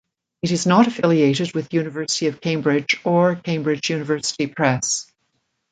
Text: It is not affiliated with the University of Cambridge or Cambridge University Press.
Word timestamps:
It 0.41 0.49
is 0.49 0.65
not 0.65 0.87
affiliated 0.87 1.53
with 1.53 1.69
the 1.69 1.77
University 1.77 2.25
of 2.25 2.41
Cambridge 2.41 2.99
or 3.05 3.35
Cambridge 3.35 3.91
University 3.91 4.47
Press. 4.47 5.05